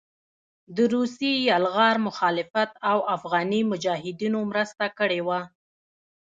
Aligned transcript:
د 0.75 0.77
روسي 0.95 1.31
يلغار 1.49 1.95
مخالفت 2.07 2.71
او 2.91 2.97
افغاني 3.15 3.61
مجاهدينو 3.71 4.39
مرسته 4.51 4.85
کړې 4.99 5.21
وه 5.27 5.39